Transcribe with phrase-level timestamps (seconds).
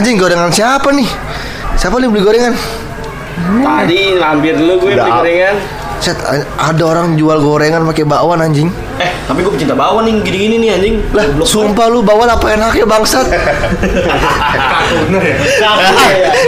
[0.00, 1.04] Anjing gorengan siapa nih?
[1.76, 2.56] Siapa nih beli gorengan?
[3.60, 5.20] Tadi mampir dulu gue beli Udah.
[5.20, 5.60] gorengan.
[6.00, 6.16] Set,
[6.56, 8.72] ada orang jual gorengan pakai bakwan anjing.
[8.96, 10.94] Eh, tapi gue pecinta bawang nih gini-gini nih anjing.
[11.12, 11.44] Lah, Goblok.
[11.44, 13.28] sumpah lu bakwan apa enaknya bangsat?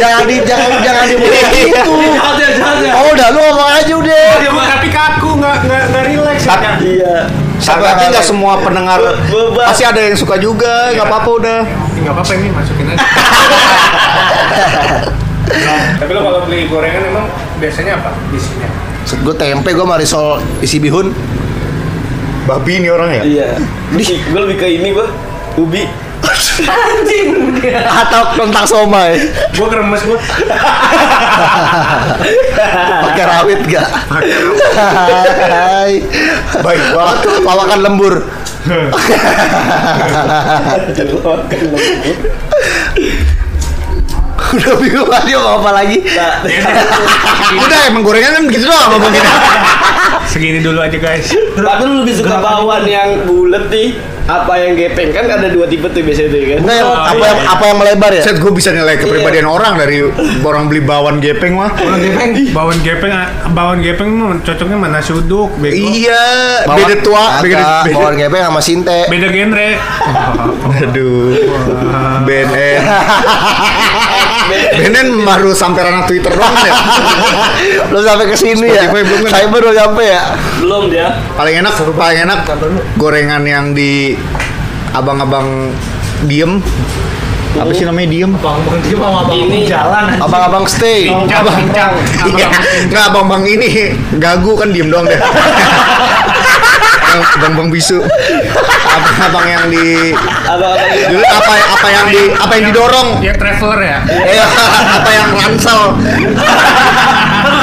[0.00, 1.93] jangan di jangan jangan dimulai gitu.
[1.93, 2.93] Ya, jahat ya.
[2.96, 4.25] Oh, udah lu ngomong aja udah.
[4.48, 6.57] tapi kaku nggak nggak nggak relax ya.
[6.80, 7.14] Iya.
[7.61, 8.96] Tapi nggak semua pendengar
[9.61, 11.91] pasti ada yang suka juga, nggak apa-apa udah.
[12.03, 12.98] Nggak apa-apa ini masukin aja
[16.01, 17.27] tapi lo kalau beli gorengan emang
[17.62, 21.10] biasanya apa isinya gue tempe, gue marisol isi bihun.
[22.46, 23.23] Babi ini orang ya?
[23.23, 23.48] Iya.
[24.30, 25.07] Gue lebih ke ini gue.
[25.59, 25.84] Ubi.
[26.62, 27.59] Anjing.
[27.87, 29.19] Atau kentang somai.
[29.52, 30.19] gue kremes gue
[33.05, 33.88] Pakai rawit gak?
[34.10, 36.02] Hai.
[36.62, 37.19] Baik banget.
[37.43, 38.15] Lawakan lembur.
[40.97, 41.66] Jadi lo makan.
[44.52, 45.97] Udah bingung lagi mau apa lagi?
[46.05, 46.45] Nah,
[47.65, 49.24] Udah emang gorengan kan begitu doang ngomongin.
[50.24, 55.10] segini dulu aja guys Tapi lu lebih suka bawang yang bulat nih apa yang gepeng
[55.10, 56.59] kan ada dua tipe tuh biasanya tuh kan.
[56.63, 58.23] Enggak yang apa yang apa yang melebar ya?
[58.23, 59.99] Set gue bisa nilai kepribadian orang dari
[60.38, 61.74] orang beli bawang gepeng mah.
[62.54, 63.13] bawang gepeng
[63.51, 66.22] bawang gepeng mah cocoknya mana suduk bego Iya,
[66.65, 67.94] Bawang- beda tua, beda Agak, beda.
[67.94, 68.98] Bawang gepeng sama sinte.
[69.06, 69.69] beda genre
[70.81, 71.34] Aduh,
[72.22, 72.82] BNN.
[74.50, 76.75] BNN baru sampai ranah Twitter doang ya.
[77.88, 78.88] Belum sampai ke sini ya.
[78.91, 79.33] Belum kan?
[79.33, 80.22] Saya baru sampai ya.
[80.61, 81.09] Belum dia.
[81.34, 82.41] Paling enak, paling enak
[82.99, 84.16] gorengan yang di
[84.93, 85.72] abang-abang
[86.28, 86.60] diem.
[87.53, 88.33] Apa sih namanya diem?
[88.33, 90.16] Ini jalan.
[90.16, 91.12] Abang-abang stay.
[91.12, 91.69] Abang,
[92.33, 92.49] iya,
[92.88, 95.21] nggak abang-abang ini gagu kan diem doang deh.
[97.12, 97.99] Yang abang-abang bisu.
[98.93, 101.16] Abang-abang yang di Apa-apa gitu.
[101.16, 103.09] dulu apa apa yang di apa yang didorong?
[103.21, 104.47] yang traveler ya Eh,
[104.97, 105.81] apa yang ransel?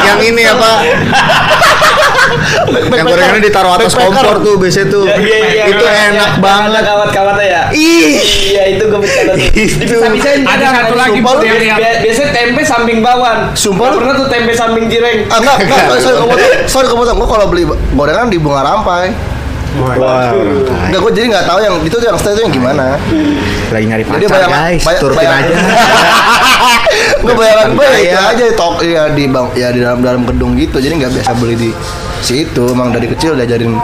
[0.05, 0.71] yang ini apa?
[2.93, 5.05] yang gorengannya ditaruh atas kompor tuh biasanya tuh.
[5.05, 6.41] Ya, iya, iya, itu iya, enak iya.
[6.41, 6.81] banget.
[6.85, 7.61] Kawat-kawatnya ya.
[7.73, 8.17] Ih.
[8.53, 9.49] Iya itu gue bercanda tuh.
[9.53, 9.85] Itu.
[9.97, 13.39] Bisa-bisain ada satu lagi Sumpah yang, yang Biasanya tempe samping bawang.
[13.53, 15.25] Sumpah pernah tuh tempe samping jireng.
[15.29, 16.51] Ah, enggak, enggak, sorry, sorry, kepotong.
[16.69, 17.15] Sorry, kepotong.
[17.17, 17.63] Gue kalau beli
[17.93, 19.11] gorengan di bunga rampai.
[19.77, 20.33] Wah,
[20.83, 22.97] Enggak, gue jadi nggak tahu yang itu tuh yang stay itu yang gimana.
[23.69, 25.55] lagi nyari Jadi pacar bayang- guys, bayang- turutin bayang- aja.
[27.19, 30.55] Gue bayangan gue ya itu aja tok ya di bang ya di dalam dalam gedung
[30.55, 30.79] gitu.
[30.79, 31.69] Jadi nggak biasa beli di
[32.19, 32.63] situ.
[32.65, 33.77] Emang dari kecil diajarin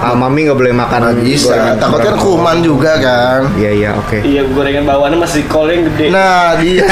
[0.00, 1.52] Ah, mami nggak boleh makan nggak bisa.
[1.52, 2.24] gorengan- Takut kan gorengan.
[2.24, 3.40] kuman juga kan.
[3.54, 4.18] Iya iya oke.
[4.18, 6.08] Iya gorengan bawaannya masih kol yang gede.
[6.08, 6.88] Nah, dia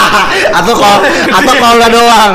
[0.60, 0.98] atau kalau
[1.32, 2.34] atau kalau nggak doang,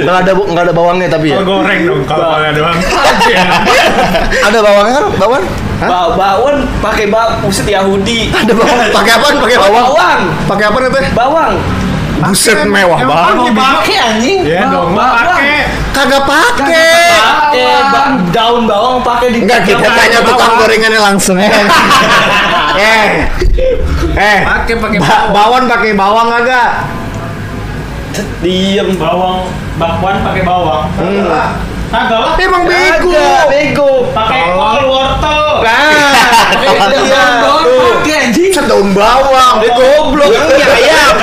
[0.00, 1.36] nggak ada bu- nggak ada bawangnya tapi ya.
[1.36, 2.76] kalau goreng dong kalau kalau doang
[4.48, 5.06] Ada bawangnya kan?
[5.16, 5.44] Bawang?
[5.80, 8.28] Ba bawang pakai bawang Yahudi.
[8.30, 8.78] Ada bawang.
[8.90, 9.26] Pakai apa?
[9.38, 9.84] Pakai bawang.
[9.86, 10.20] Bawang.
[10.46, 11.04] Pakai apa nih teh?
[11.12, 11.52] Bawang.
[12.20, 13.52] Buset mewah banget.
[13.56, 14.38] Pakai anjing.
[14.44, 16.94] ya dong pakai Kagak pakai.
[17.18, 21.50] Pakai ba- daun bawang pakai di Enggak kita tanya tukang gorengannya langsung eh.
[22.78, 23.06] eh.
[24.14, 24.38] Eh.
[24.44, 26.70] Pakai, pakai Ba- bawang pakai bawang agak.
[28.42, 28.98] Diem.
[28.98, 29.46] bawang
[29.78, 30.90] bakwan pakai bawang
[31.90, 33.18] kagak lah Emang bego.
[33.50, 33.90] Bego.
[34.14, 35.92] pakai kol wortel Nah,
[36.86, 37.24] Iya.
[37.42, 38.50] pakai anjing.
[38.70, 39.60] Daun bawang.
[39.60, 41.14] Dia goblok ini ayam.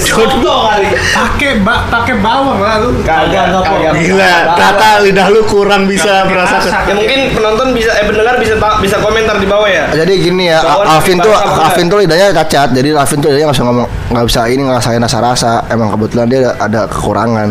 [0.00, 0.88] Contoh kali.
[1.10, 3.92] pakai ba pakai bawang lah lu Kagak kagak.
[3.96, 6.60] Gila, Tata lidah lu kurang bisa merasakan.
[6.64, 6.88] kerasa.
[6.88, 9.84] Ya mungkin penonton bisa eh pendengar bisa bisa komentar di bawah ya.
[9.92, 11.34] Jadi gini ya, Alvin pakai tuh.
[11.36, 12.68] Alvin tuh lidahnya cacat.
[12.70, 15.52] Jadi Alvin tuh lidahnya nggak bisa ngomong, nggak bisa ini ngerasain rasa-rasa.
[15.68, 17.48] Emang kebetulan dia ada, kekurangan.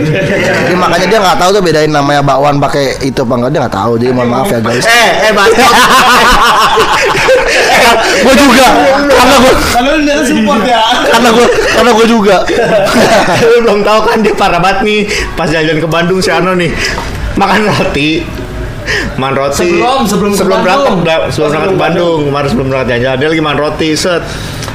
[0.64, 3.76] Jadi makanya dia nggak tahu tuh bedain namanya bakwan pakai itu apa enggak dia nggak
[3.76, 3.92] tahu.
[3.96, 4.84] Jadi mohon maaf ya guys.
[4.84, 5.50] Eh, eh, Mas.
[8.20, 8.66] gue juga,
[9.08, 10.80] karena gue Kalau lu support ya.
[11.10, 12.36] karena gue karena gue juga.
[13.50, 15.00] lu belum tahu kan dia parah banget nih
[15.34, 16.70] pas jalan ke Bandung si Ano nih
[17.36, 18.24] makan roti
[19.20, 23.16] makan roti Sebelum- sebelum ke sebelum berangkat sebelum berangkat ke Bandung kemarin sebelum berangkat jalan
[23.20, 24.22] dia lagi makan roti set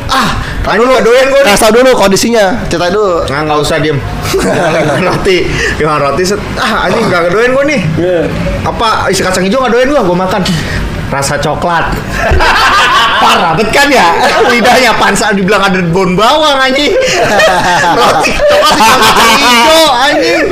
[0.05, 0.29] ah
[0.65, 3.21] dulu gak doyan gue Kasih tau dulu kondisinya, ceritain dulu.
[3.29, 4.01] Nah, nggak usah diem.
[4.73, 5.45] Makan roti,
[5.77, 6.41] makan roti set.
[6.57, 7.81] Ah, anjing gak doyan gue nih.
[8.65, 10.01] Apa isi kacang hijau gak doyan gue?
[10.01, 10.41] Gue makan
[11.13, 11.93] rasa coklat.
[13.21, 14.07] Parah bet kan ya?
[14.51, 16.91] Lidahnya pansa dibilang ada bon bawang anjing.
[17.99, 18.79] roti coklat
[19.39, 20.45] hijau anjing.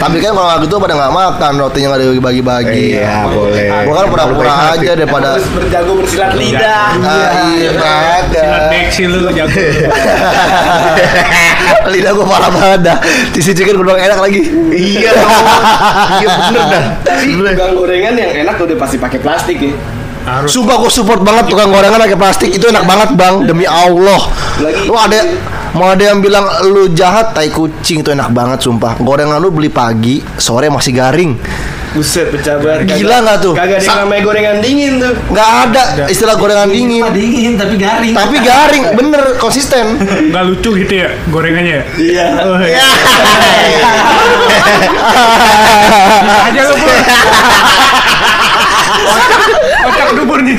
[0.00, 2.86] Tapi kan kalau gitu pada nggak makan rotinya nggak dibagi-bagi.
[3.00, 3.66] Iya, boleh.
[3.86, 5.28] Gue kan pura-pura aja daripada.
[5.36, 6.86] Harus berjago bersilat lidah.
[7.02, 8.32] Ah, iya, ada.
[8.32, 9.50] silat beksi lu jago
[11.92, 12.98] Lidah gue parah banget dah.
[13.32, 14.40] Tisi chicken gue enak lagi.
[14.72, 15.12] iya,
[16.20, 16.84] iya bener dah.
[17.04, 19.72] Tapi gorengan yang enak udah pasti pakai plastik ya.
[20.22, 20.48] Harus.
[20.48, 24.22] Sumpah gue support banget tukang gorengan pakai plastik itu enak banget bang demi Allah.
[24.56, 25.18] Lagi- Lu ada
[25.72, 28.94] mau ada yang bilang lu jahat tai kucing itu enak banget sumpah.
[28.96, 31.32] Gorengan lu beli pagi sore masih garing.
[31.92, 32.96] Buset pecah banget.
[32.96, 33.52] Gila nggak tuh?
[33.52, 35.12] Kagak ada yang namanya gorengan dingin tuh.
[35.28, 37.04] Nggak ada istilah gorengan dingin.
[37.10, 38.14] Dingin tapi garing.
[38.14, 40.00] Tapi garing bener konsisten.
[40.32, 41.84] Nggak lucu gitu ya gorengannya ya?
[41.98, 42.24] Iya.
[42.42, 42.86] Oh, iya.
[46.46, 46.74] aja lu.
[49.82, 50.56] Kocak dubur nih.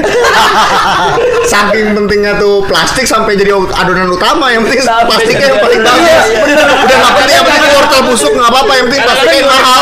[1.51, 6.03] Saking pentingnya tuh plastik sampai jadi adonan utama yang penting Sampai plastiknya yang paling bagus.
[6.03, 6.65] Iya, iya.
[6.83, 9.81] Udah nggak penting yang penting wortel busuk nggak apa-apa yang penting plastiknya yang mahal.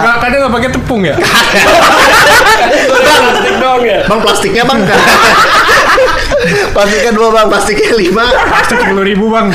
[0.00, 1.14] Nggak kadang nggak pakai tepung ya?
[2.90, 3.98] Plastik dong ya.
[4.06, 4.80] Bang plastiknya bang
[6.74, 7.46] Plastiknya dua bang.
[7.48, 9.48] Plastiknya lima Pasti sepuluh ribu bang.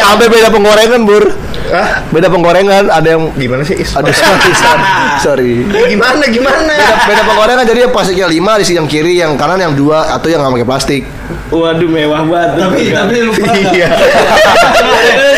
[0.00, 1.24] Sampai beda penggorengan bur.
[1.66, 2.06] Hah?
[2.14, 3.76] Beda penggorengan ada yang Gimana sih?
[3.78, 3.90] Is?
[3.98, 4.82] Aduh sorry sorry,
[5.24, 5.52] sorry.
[5.90, 6.72] Gimana gimana?
[6.72, 10.14] Beda, beda penggorengan jadi yang plastiknya lima di sisi yang kiri yang kanan yang dua
[10.14, 11.02] atau yang nggak pakai plastik.
[11.50, 12.50] Waduh mewah banget.
[12.58, 13.74] Tapi tapi lu pernah nggak?
[13.74, 13.88] Iya.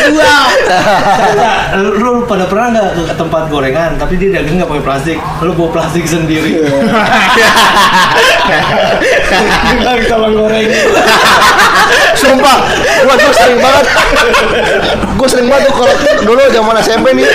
[0.09, 0.33] dua.
[1.81, 5.53] lu, lu pada pernah nggak ke tempat gorengan tapi dia dagang nggak pakai plastik lu
[5.53, 6.61] bawa plastik sendiri
[9.69, 10.69] Bilang tolong goreng.
[12.19, 12.57] Sumpah,
[13.03, 13.85] gua tuh sering banget.
[15.15, 15.95] Gua sering banget tuh kalau
[16.25, 17.27] dulu zaman SMP nih.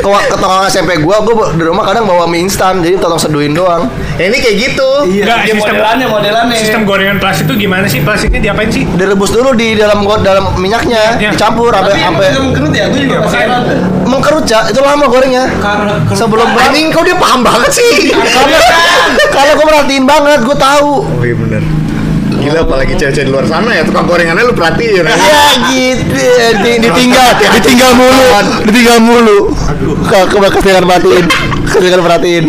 [0.00, 3.86] Ke, ke SMP gua, gua di rumah kadang bawa mie instan, jadi tolong seduhin doang.
[4.16, 4.88] Ya, ini kayak gitu.
[5.06, 6.56] Nggak, Ya, modelannya modelannya.
[6.56, 8.00] Sistem gorengan plastik itu gimana sih?
[8.00, 8.88] Plastiknya diapain sih?
[8.96, 11.30] Direbus dulu di dalam dalam minyaknya, Iya.
[11.36, 13.62] dicampur sampai sampai belum kerut ya, gue juga heran.
[14.06, 14.72] mengkerut Cak.
[14.72, 15.44] itu lama gorengnya.
[15.60, 16.70] karena Sebelum berapa?
[16.70, 18.10] Anjing kau dia paham banget sih.
[18.14, 18.58] Karena
[19.36, 20.90] karena gua perhatiin banget, gua tahu.
[21.04, 21.62] Oh iya bener.
[22.26, 25.02] Gila apalagi cewek-cewek di luar sana ya tukang gorengannya lu perhatiin.
[25.02, 25.04] ya.
[25.06, 26.14] Ya gitu,
[26.62, 28.24] Di- ditinggal, ditinggal mulu,
[28.64, 29.38] ditinggal mulu.
[30.02, 31.24] Ke ke keseringan perhatiin,
[31.64, 32.44] keseringan perhatiin.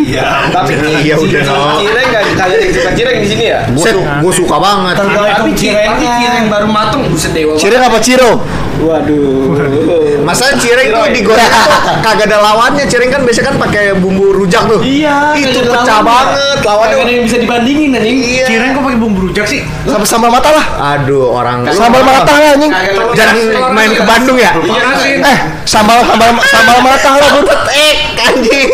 [0.47, 1.57] Tapi Iya, udah, no.
[1.79, 3.59] Cireng nggak kagak ada yang suka cireng di sini ya?
[3.75, 4.95] Set, gue suka banget.
[4.97, 7.53] Tapi cireng, cireng baru matang buset dewa.
[7.55, 8.31] Cireng apa Ciro?
[8.77, 9.96] Waduh.
[10.27, 11.63] Masa cireng tuh digoreng tuh
[12.05, 12.83] kagak ada lawannya.
[12.83, 14.83] Cireng kan biasanya kan pakai bumbu rujak tuh.
[14.83, 16.59] Iya, Itu pecah banget.
[16.67, 18.19] Lawannya Kagak ada yang bisa dibandingin anjing.
[18.19, 18.43] Iya.
[18.43, 19.63] Cireng kok pakai bumbu rujak sih?
[19.87, 20.65] Sama sambal mata lah.
[20.99, 22.71] Aduh orang Sambal mata lah anjing.
[23.15, 23.35] Jangan
[23.71, 24.51] main ke Bandung ya.
[24.59, 25.23] Iya.
[25.23, 27.47] Eh, sambal sambal sambal mata lah, Bur.
[27.71, 28.67] Eh, anjing.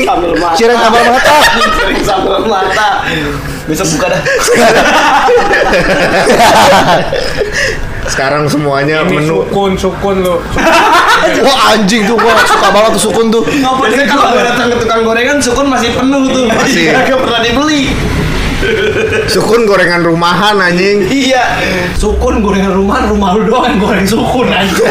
[0.57, 1.37] Cireng sambal mata.
[1.77, 3.05] Cireng sambal mata.
[3.69, 4.21] Bisa buka dah.
[8.13, 10.37] Sekarang semuanya Ini menu sukun, sukun lo.
[11.49, 13.41] Wah anjing tuh gua suka banget tuh sukun tuh.
[13.41, 16.45] Kalau datang ke tukang gorengan, sukun masih penuh tuh.
[16.45, 16.93] Masih.
[16.93, 17.89] Kagak pernah dibeli.
[19.25, 21.03] Sukun gorengan rumahan anjing.
[21.05, 21.43] Iya.
[21.93, 24.83] sukun gorengan rumah rumah lu doang yang goreng sukun aja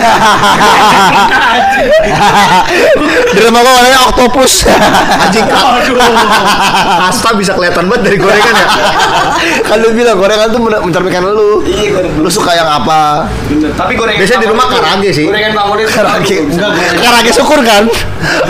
[3.29, 4.53] Di rumah gua warnanya oktopus.
[5.19, 5.47] Anjing
[7.03, 8.67] Asta bisa kelihatan banget dari gorengan ya.
[9.63, 11.63] kan lu bilang gorengan tuh men- mencerminkan lu.
[11.65, 12.19] Iya, gorengan.
[12.19, 13.27] Lu suka yang apa?
[13.47, 13.71] Bener.
[13.73, 15.27] Tapi gorengan Biasanya di rumah karage tuh- sih.
[15.27, 16.37] Gorengan favorit Karage.
[16.99, 17.85] Karage syukur kan?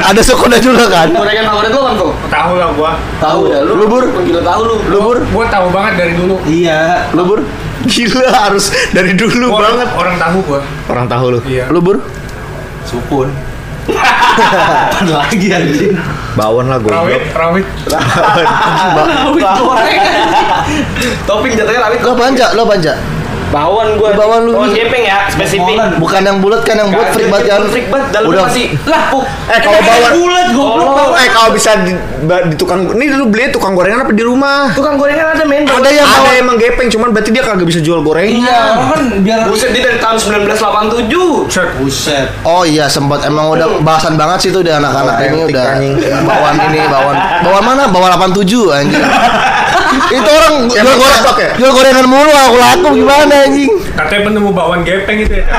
[0.02, 1.08] Ada syukurnya juga kan?
[1.10, 2.12] Gorengan favorit lu kan kok?
[2.28, 2.92] Tahu lah gua.
[3.18, 3.72] Tahu ya lu.
[3.74, 4.04] Lu, Bur?
[4.16, 4.74] Gila tahu lu.
[4.86, 5.20] Lu bur?
[5.28, 6.40] Gua tahu banget dari dulu.
[6.48, 7.44] iya Lu bur?
[7.84, 9.88] Gila harus dari dulu Gua banget.
[9.92, 10.60] Orang tahu gua.
[10.88, 11.40] Orang tahu lu.
[11.44, 11.68] Iya.
[11.68, 12.00] Lu bur?
[12.82, 13.30] sukun
[13.82, 15.98] apa lagi anjing
[16.32, 16.88] Bawon lah gue.
[16.88, 17.66] Rawit, rawit.
[17.92, 20.00] Rawit goreng
[21.28, 22.00] Topping jatuhnya rawit.
[22.00, 22.96] Lo panja, lo panja.
[23.52, 24.10] Bawon gua.
[24.12, 24.52] Bawon lu.
[24.54, 25.76] Bawon gepeng ya, spesifik.
[25.96, 27.60] Bukan yang bulat kan yang bulat freak banget kan?
[27.68, 28.06] Freak banget.
[28.10, 28.44] Dalamnya Udah.
[28.48, 29.24] masih lah, Puk.
[29.44, 33.52] Eh kalau bawon bulat goblok Oh, Eh kalau bisa di, di tukang ini dulu beli
[33.52, 34.72] tukang gorengan apa di rumah?
[34.72, 35.62] Tukang gorengan ada men.
[35.62, 36.40] Ada yang Ada bawon.
[36.40, 38.24] emang gepeng cuman berarti dia kagak bisa jual goreng.
[38.32, 41.12] iya kan biar Buset dia dari tahun 1987.
[41.46, 41.68] Set.
[41.76, 45.94] buset Oh iya sempat emang udah bahasan banget sih tuh udah anak-anak ini udah anjing.
[46.22, 49.02] bawaan ini bawaan bawaan mana bawaan 87 anjing.
[50.16, 51.50] Itu orang Yang jual goreng cocok ya?
[51.58, 53.70] jual gorengan mulu aku laku gimana anjing.
[53.92, 55.46] Katanya penemu bakwan gepeng itu ya.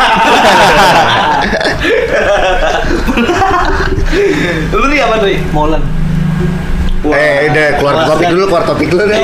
[4.73, 5.37] Lu nih apa nih?
[5.53, 5.81] molen
[7.03, 9.19] Eh, udah keluar topik dulu, keluar topik dulu deh.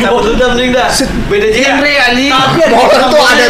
[0.00, 0.88] Cabut udah mending dah.
[1.28, 2.32] Beda genre anjing.
[2.72, 3.46] Molen tuh ada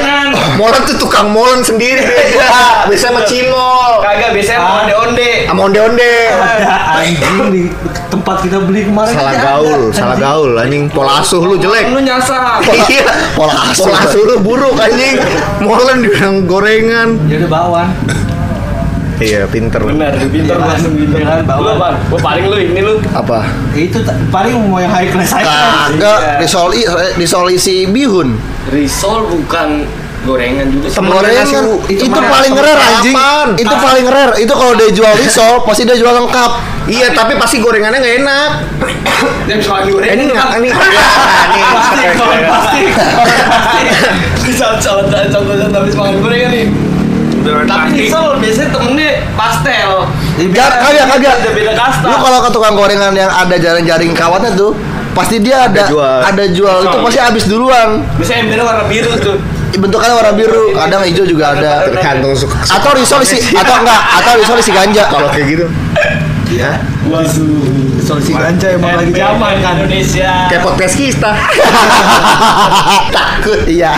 [0.52, 2.46] Molen tuh tukang molen sendiri beda.
[2.90, 4.02] Biasa sama cimol.
[4.02, 5.30] Kagak biasanya mau onde-onde.
[5.46, 6.12] Sama onde-onde.
[6.34, 7.62] ada anjing di
[8.10, 10.26] tempat kita beli kemarin Salah gaul, salah anjing.
[10.26, 10.84] gaul anjing.
[10.90, 11.86] Pola asuh lu jelek.
[11.86, 12.58] Lu nyasar.
[12.90, 13.06] Iya.
[13.38, 13.86] Pola asuh.
[13.86, 15.22] Pola asuh lu buruk anjing.
[15.62, 17.08] Molen dibilang gorengan.
[17.30, 17.86] ya udah bawan
[19.22, 19.80] Iya, pinter.
[19.80, 21.14] Benar, pinter Iya, langsung gitu.
[21.14, 21.72] iya kan, Lu?
[22.10, 22.94] Gua paling lu ini lu.
[23.12, 23.46] Apa?
[23.72, 23.98] itu
[24.28, 26.82] paling mau yang high class high class Kagak disoli
[27.14, 28.34] disolusi bihun.
[28.68, 29.86] Risol bukan
[30.22, 30.98] gorengan juga sih.
[30.98, 31.46] Gorengan
[31.88, 33.16] itu, temen- paling rare anjing.
[33.58, 34.32] Itu paling rare.
[34.38, 36.50] Itu kalau dia jual risol pasti dia jual lengkap.
[36.82, 38.50] Iya, tapi pasti gorengannya nggak enak.
[39.46, 40.70] Dia bisa Eh, ini nggak ini.
[40.70, 42.84] Plastik, kalau plastik.
[44.42, 46.66] bisa salah contoh tapi makan gorengan nih
[47.42, 48.02] Beneran tapi plastik.
[48.06, 49.90] misal biasanya temennya pastel
[50.32, 51.36] Gak, kagak, kagak.
[51.36, 54.72] Beda- beda kasta Lu kalau ke tukang gorengan yang ada jaring-jaring kawatnya tuh,
[55.12, 56.18] pasti dia ada jual.
[56.24, 58.00] ada jual itu pasti habis duluan.
[58.16, 59.36] biasanya embernya warna biru tuh
[59.72, 61.88] Bentukannya warna biru, kadang hijau juga ada.
[61.88, 62.60] Tergantung suka.
[62.68, 65.08] Atau risol isi atau enggak, atau risol isi ganja.
[65.08, 65.64] Kalau kayak gitu.
[66.52, 66.76] Ya,
[68.02, 69.74] Solusi ganja emang lagi zaman kan.
[69.80, 71.32] Indonesia kayak podcast kita.
[73.16, 73.60] Takut.
[73.64, 73.92] Iya.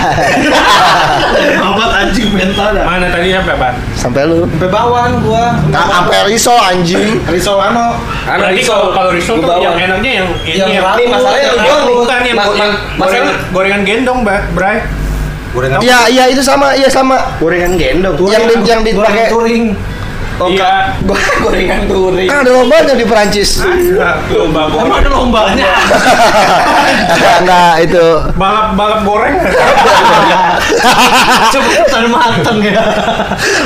[1.58, 2.84] Amat anjing mental dah.
[2.84, 3.68] Mana tadi sampai apa?
[3.96, 4.46] Sampai lu.
[4.46, 5.58] Sampai bawaan gua.
[5.66, 7.18] Nah, sampai risol anjing.
[7.26, 7.98] Risol ano?
[8.22, 11.94] Berarti kalau kalau risol tuh yang enaknya yang ini Yang rame, masalahnya doang nih.
[11.96, 14.78] bukan yang gorengan masalah- gorengan gendong, Mbak, Bray.
[15.54, 15.78] Gorengan.
[15.80, 17.18] Iya, iya itu sama, iya sama.
[17.38, 19.66] gorengan gendong Yang di yang dipakai touring.
[20.36, 20.72] Oh, Iya.
[21.06, 23.60] Gua- gorengan touring kan ada lombanya di Perancis.
[24.30, 25.68] Lomba Emang ada lombanya.
[27.40, 28.06] Enggak itu.
[28.34, 29.36] balap balap goreng.
[31.50, 32.82] Cepetan mateng ya.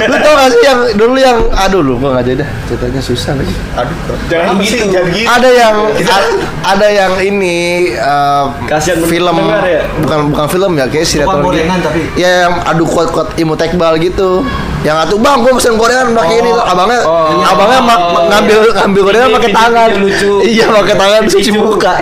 [0.03, 2.51] Lu tau gak sih yang dulu yang aduh lu gua enggak jadi dah.
[2.67, 3.55] Ceritanya susah lagi.
[3.75, 3.97] Aduh,
[4.29, 4.85] jangan gitu.
[4.89, 5.29] Jangan gitu.
[5.29, 6.33] Ada yang a-
[6.67, 7.57] ada yang ini
[7.93, 9.83] eh, Kasihan film ya?
[9.99, 11.47] bukan bukan film ya kayak sinetron gitu.
[11.47, 12.01] gorengan tapi.
[12.15, 14.43] Ya yang adu kuat-kuat imutekbal gitu.
[14.79, 17.43] Yang atuh bang, gua pesen gorengan pakai ini abangnya Oh.
[17.43, 19.91] abangnya ma- ma- ngambil ngambil gorengan pakai tangan.
[19.99, 20.33] lucu.
[20.41, 21.95] Iya pakai tangan cuci muka.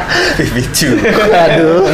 [0.46, 0.88] Lucu.
[1.26, 1.88] Aduh.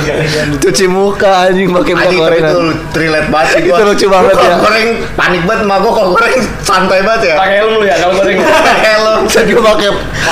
[0.59, 2.51] Cuci muka anjing pakai tapi gorengan.
[2.51, 2.61] itu
[2.93, 3.77] relate banget sih gua.
[3.77, 4.55] Itu lucu banget ya.
[4.59, 7.35] goreng panik banget sama gua kalau goreng santai banget ya.
[7.39, 8.37] pakai helm lu ya kalau goreng
[8.83, 9.89] Helm, Saya juga pakai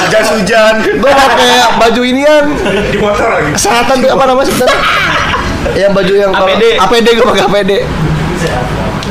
[0.09, 0.75] jas hujan.
[0.99, 2.45] gua pakai baju inian
[2.91, 3.51] Di motor lagi.
[3.55, 4.79] kesehatan apa namanya sebenarnya?
[5.81, 6.65] yang baju yang APD.
[6.77, 7.73] APD gue pakai APD.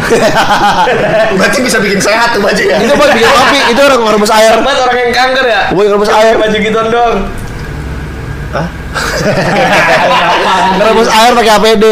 [1.37, 2.77] Berarti bisa bikin sehat tuh baju ya.
[2.77, 4.53] itu buat bikin kopi, itu orang ngerebus air.
[4.59, 7.15] Buat orang yang kanker ya Gue ngerebus air, baju gitu dong
[10.75, 11.85] ngerebus air pakai APD.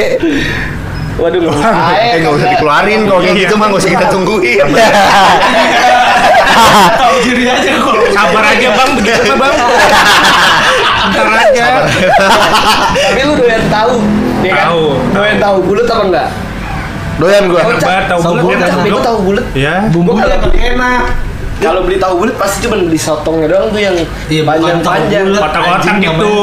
[1.18, 4.66] waduh nggak usah Eh nggak usah dikeluarin kalau kayak gitu mah nggak usah kita tungguin.
[6.94, 7.96] Tahu diri aja kok.
[8.10, 9.54] Sabar aja, Bang, begitu mah, Bang.
[11.08, 11.66] Ntar aja.
[12.92, 13.94] tapi lu doyan tahu
[14.44, 14.84] ya kan Tahu.
[15.16, 16.28] doyan tahu bulat apa enggak
[17.18, 17.60] Doyan gue.
[17.60, 18.60] Enak banget tahu Tahu bulat.
[18.70, 19.00] Gue Bro.
[19.02, 19.76] tahu bulat Ya.
[19.90, 21.02] Gue kagak paling enak
[21.58, 23.98] kalau beli tahu bulat pasti cuma beli sotongnya doang tuh yang
[24.30, 25.42] Iya, panjang-panjang tahu.
[25.42, 26.34] Kotak-kotak gitu.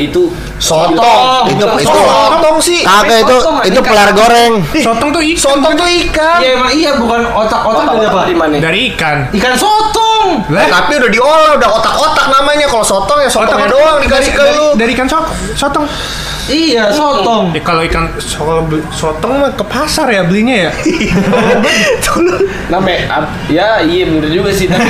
[0.00, 0.22] itu
[0.56, 1.52] Sotong.
[1.52, 2.80] Itu Sotong sih.
[2.80, 3.36] kagak itu
[3.68, 4.64] itu pelar goreng.
[4.86, 5.40] Sotong tuh ikan.
[5.44, 6.38] Sotong tuh ikan.
[6.40, 8.20] Iya emang iya bukan otak-otak dari apa?
[8.56, 9.16] Dari ikan.
[9.36, 10.48] Ikan sotong.
[10.48, 12.64] Eh, tapi udah diolah, udah otak-otak namanya.
[12.64, 14.66] Kalau sotong ya sotongnya doang dikasih ke dari, lu.
[14.80, 15.08] dari ikan
[15.52, 15.84] sotong.
[16.44, 17.52] Iya, sotong.
[17.52, 20.70] Eh, kalau ikan kalau sotong mah ke pasar ya belinya ya.
[22.68, 24.84] Namanya ap- ya iya bener juga sih tapi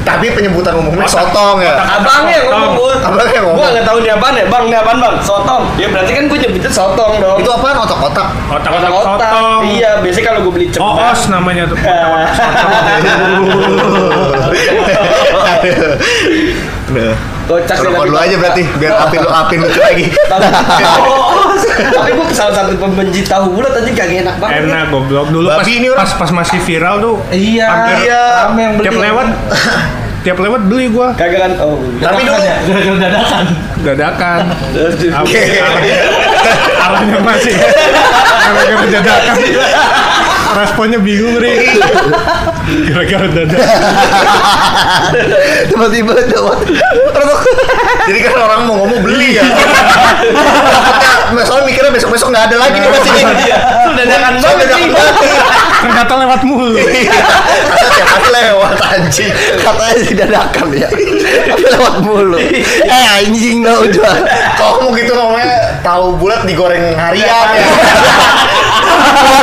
[0.00, 1.76] Tapi penyebutan umumnya sotong ya.
[1.76, 2.98] abangnya yang ngomong.
[2.98, 3.58] Abangnya yang ngomong.
[3.58, 6.38] Gua nggak tahu ini apaan ya bang ini apaan bang sotong ya berarti kan gue
[6.40, 8.28] nyebutnya sotong dong Itu apaan otak-otak?
[8.48, 9.60] Otak-otak otak sotong.
[9.68, 11.78] iya biasanya kalau gue beli Oh, cemang os namanya tuh.
[16.90, 17.14] Nah,
[17.50, 20.06] kocak sih, rokok dulu aja berarti biar apin lu apin lucu lagi.
[21.90, 25.66] tapi gue salah satu pembenci tahu bulat aja kagak enak banget Enak goblok dulu pas,
[25.66, 27.16] ini pas pas masih viral tuh.
[27.30, 27.66] Iya.
[27.66, 28.22] Hampir Iya.
[28.52, 28.84] Yang beli.
[28.86, 29.26] tiap lewat
[30.24, 33.44] tiap lewat beli gua kagak kan oh Tapi dulu ya, gara-gara dadakan.
[33.80, 34.40] dadakan.
[36.80, 37.18] Arahnya?
[37.20, 37.54] Masih
[38.44, 39.36] gara-gara dadakan.
[40.50, 41.70] Responnya bingung ri.
[42.90, 43.80] Gara-gara dadakan.
[45.70, 46.12] Tiba-tiba
[48.10, 49.46] jadi kan orang mau ngomong beli ya.
[51.46, 53.24] Soalnya mikirnya besok-besok nggak ada lagi nih pasti nih.
[53.86, 54.66] Lu dadakan banget.
[55.80, 56.74] Ternyata lewat mulu.
[56.74, 59.30] Kata hari lewat anjing.
[59.62, 60.88] katanya sih dadakan ya.
[60.90, 62.38] Tapi lewat mulu.
[62.82, 64.16] Eh anjing tau jual.
[64.58, 67.66] Kalau mau gitu ngomongnya tahu bulat digoreng harian ya.
[69.14, 69.38] Kalau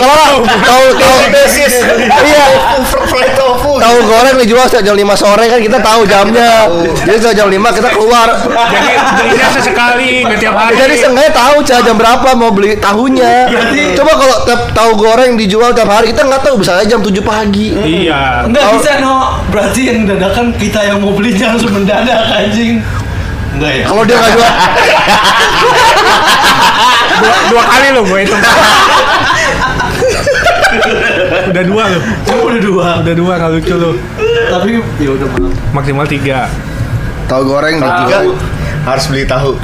[0.00, 1.72] kalau tahu tahu basis.
[2.08, 2.46] Iya.
[2.78, 3.72] Tofu, fried tofu.
[4.00, 6.72] Tahu goreng dijual sejak jam 5 sore kan kita tahu jamnya.
[7.04, 8.32] Jadi sejak jam 5 kita keluar.
[8.32, 10.72] Jadi belinya sesekali, nggak tiap hari.
[10.72, 13.32] Jadi seenggaknya tahu Ca, jam berapa mau beli tahunya.
[13.92, 17.12] Coba kalau tiap tahu goreng dijual tiap hari kita nggak tahu bisa aja jam 7
[17.20, 17.76] pagi.
[17.76, 18.48] Iya.
[18.48, 18.80] Enggak Oh.
[18.80, 19.36] bisa no.
[19.52, 22.80] Berarti yang dadakan kita yang mau belinya langsung mendadak anjing.
[23.52, 23.84] Enggak ya?
[23.84, 24.48] Kalau dia nggak jual,
[27.20, 28.40] Dua, dua kali lo gue hitung.
[31.30, 31.98] udah dua lo.
[32.42, 32.88] Udah dua.
[33.00, 33.90] Udah dua nggak lucu lo.
[34.48, 35.52] Tapi ya udah maaf.
[35.72, 36.50] Maksimal tiga.
[37.24, 37.98] tahu goreng dijual.
[38.02, 38.18] tiga
[38.82, 39.54] harus beli tahu.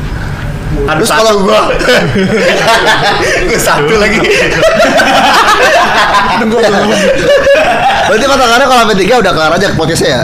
[0.87, 1.61] Aduh satu kalau- gua.
[3.49, 4.19] Gua satu lagi.
[8.07, 10.23] Berarti katakannya kalau sampai tiga udah kelar aja podcastnya ya?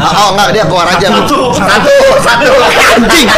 [0.00, 2.50] Ah, oh enggak dia keluar aja Satu, satu, satu.
[2.96, 3.28] anjing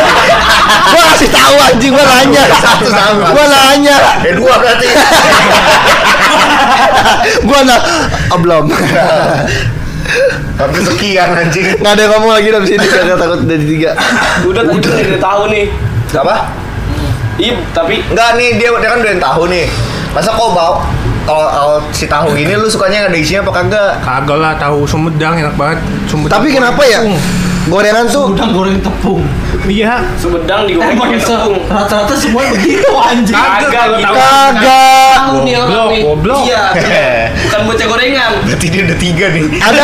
[0.84, 3.26] gua kasih tahu anjing gua nanya Satu sama.
[3.30, 4.86] gua nanya Eh dua berarti.
[7.42, 7.76] gua na
[8.30, 8.64] oh, belum
[10.54, 11.66] Hampir sekian anjing.
[11.78, 13.94] nggak ada ngomong lagi dari sini karena takut dari tiga
[14.42, 15.66] Udah udah udah tahu nih.
[16.12, 16.36] Apa?
[17.34, 19.66] Iya, tapi Enggak nih dia dia kan udah yang tahu nih.
[20.12, 20.84] Masa kau bau
[21.22, 23.92] kalau kalau si tahu ini lu sukanya ada isinya apa kagak?
[24.02, 25.78] Kagak lah tahu Sumedang enak banget.
[26.10, 26.38] Sumedang.
[26.40, 27.00] tapi kenapa ya
[27.64, 29.22] gorengan tuh Udang goreng tepung.
[29.62, 30.02] Iya.
[30.16, 31.54] Sumedang digoreng pakai tepung.
[31.64, 33.34] rata-rata semua begitu anjing.
[33.34, 34.02] Kagak gitu.
[34.02, 34.14] tahu.
[34.16, 36.40] kagak Tahu nih orang Goblok, goblok.
[36.44, 36.62] Iya.
[37.42, 38.30] Bukan bocah gorengan.
[38.42, 39.44] Berarti dia udah tiga nih.
[39.58, 39.82] ada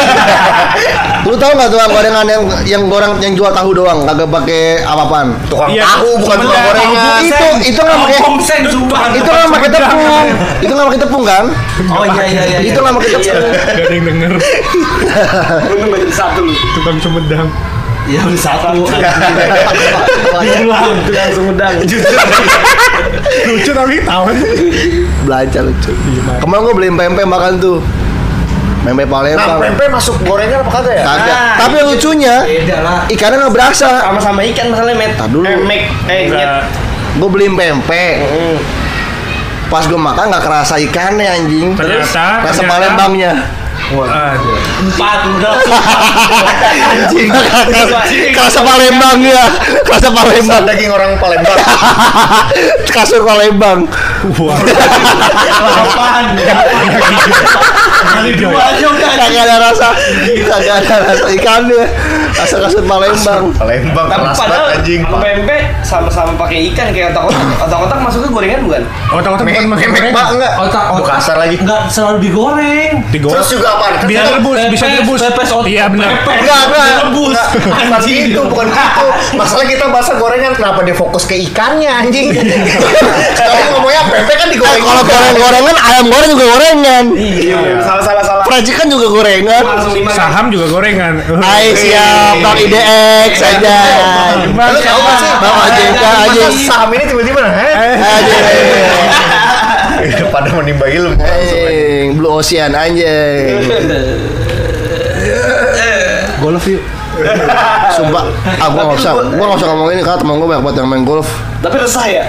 [1.20, 5.34] lu tahu nggak tuh gorengan yang yang goreng yang jual tahu doang kagak pakai apa-apaan
[5.46, 6.64] Tukang Iya, tahu bukan tukang Sumedang.
[6.64, 7.20] gorengan.
[7.20, 9.00] itu itu nggak pakai Komsen sumpah.
[9.12, 10.26] itu nggak pakai tepung
[10.58, 11.44] itu nggak pakai tepung kan
[11.88, 12.58] Oh iya iya iya.
[12.62, 14.30] itu pakai tepung Gak ada yang denger.
[15.64, 16.52] Untung gak jadi satu lu.
[16.76, 17.48] Tukang Sumedang.
[18.04, 18.66] Iya udah satu.
[18.84, 20.44] Pulang
[21.04, 21.74] tukang Sumedang.
[23.48, 24.24] Lucu tapi tahu.
[25.24, 25.92] belajar lucu
[26.40, 27.78] kemarin gua beli pempek makan tuh
[28.80, 31.04] pempek Nah, Palembang pempek masuk gorengan apa kagak ya?
[31.04, 32.34] kagak Nah, tapi yang lucunya
[33.06, 35.12] ikannya nggak berasa Sama-sama ikan masalahnya, Met.
[35.14, 35.44] Tar dulu.
[35.44, 35.82] Eh, Mek.
[36.08, 36.22] Eh,
[37.14, 38.56] gue beliin pempek Mm.
[39.68, 42.40] Pas gue makan nggak kerasa ikannya anjing Ternyata.
[42.40, 43.32] rasa ternyata- Palembangnya
[43.88, 45.54] Empat udah.
[46.68, 47.28] anjing
[48.30, 49.48] kerasa Palembangnya
[49.80, 51.56] kerasa Palembang Daging orang Palembang.
[52.94, 53.88] kasur Palembang
[54.36, 54.58] Wah.
[55.56, 56.24] Delapan.
[57.98, 59.10] Kali dua aja udah.
[59.16, 59.88] kagak ada rasa
[60.26, 61.84] kagak ada rasa ikannya
[62.34, 65.00] rasa kasur Palembang Palembang Tapi banget padahal anjing.
[65.08, 67.40] pempek sama-sama pakai ikan kayak otak-otak.
[67.64, 68.82] Otak-otak masuknya gorengan bukan?
[69.08, 70.12] Otak-otak bukan masuk memek goreng.
[70.12, 70.52] pak enggak?
[70.58, 71.14] Otak Lu otak.
[71.16, 71.56] kasar lagi.
[71.56, 72.92] Enggak selalu digoreng.
[73.08, 73.34] Digoreng.
[73.34, 73.86] Terus juga apa?
[73.94, 75.18] Kan Bisa kita- direbus, bisa direbus.
[75.22, 75.68] pepes otak.
[75.68, 76.10] Iya benar.
[76.18, 77.46] Enggak, enggak, enggak,
[77.78, 79.06] bukan gitu, bukan gitu.
[79.34, 82.34] Masalah kita bahasa gorengan, kenapa dia fokus ke ikannya anjing?
[83.30, 84.80] Sekarang ngomongnya pempek kan Eh, digoreng.
[84.80, 85.14] kalau juga.
[85.14, 88.44] goreng-gorengan ayam goreng juga gorengan Iya, salah salah salah.
[88.44, 89.62] fried chicken juga gorengan?
[90.10, 91.14] Saham juga gorengan.
[91.38, 93.76] Hai siap Bang IDX saja
[94.48, 95.30] Lu tahu gak sih?
[95.38, 97.72] Bang AJK aja saham ini tiba-tiba heh?
[100.34, 101.18] Pada menimba ilmu.
[101.18, 103.62] Anjing, Blue Ocean anjing.
[106.38, 106.82] Golf yuk.
[107.98, 108.30] Sumpah,
[108.62, 110.88] ah gua nggak usah, gua nggak usah ngomong ini karena temen gua banyak banget yang
[110.88, 111.26] main golf.
[111.58, 112.24] Tapi resah ya?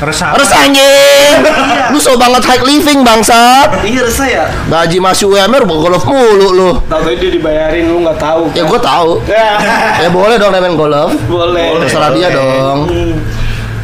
[0.00, 0.32] Resah.
[0.32, 1.44] Harus anjing,
[1.92, 3.84] lu so banget high living bangsat.
[3.84, 4.44] Iya resah ya.
[4.64, 6.70] Gaji masih UMR golf mulu lu.
[6.88, 8.48] Tadi dia dibayarin lu nggak tahu.
[8.56, 9.20] Ya gua tahu.
[9.28, 9.60] Ya,
[10.04, 11.12] Ya boleh dong main golf.
[11.28, 11.84] boleh.
[11.84, 12.88] Terserah dia dong.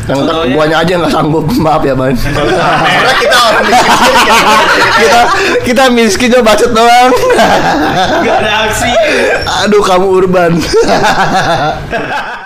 [0.07, 0.55] Yang Contohnya?
[0.55, 2.15] guanya aja nggak sanggup, maaf ya ban.
[2.15, 3.93] Karena kita orang miskin.
[5.03, 5.21] kita
[5.67, 7.11] kita miskin cuma bacot doang.
[8.23, 8.91] Gak ada aksi.
[9.67, 10.53] Aduh kamu urban.